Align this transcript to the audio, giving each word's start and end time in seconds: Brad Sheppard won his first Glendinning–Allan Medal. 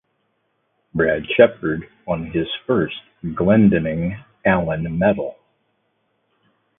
Brad 0.95 1.27
Sheppard 1.37 1.87
won 2.07 2.31
his 2.31 2.47
first 2.65 2.95
Glendinning–Allan 3.35 4.97
Medal. 4.97 5.37